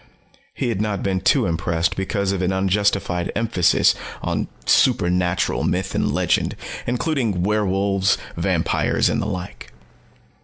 He 0.55 0.69
had 0.69 0.81
not 0.81 1.03
been 1.03 1.21
too 1.21 1.45
impressed 1.45 1.95
because 1.95 2.31
of 2.31 2.41
an 2.41 2.51
unjustified 2.51 3.31
emphasis 3.35 3.93
on 4.23 4.47
supernatural 4.65 5.63
myth 5.63 5.93
and 5.93 6.11
legend, 6.11 6.55
including 6.87 7.43
werewolves, 7.43 8.17
vampires, 8.35 9.09
and 9.09 9.21
the 9.21 9.27
like. 9.27 9.71